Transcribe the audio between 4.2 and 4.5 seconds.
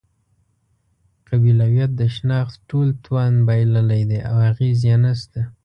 او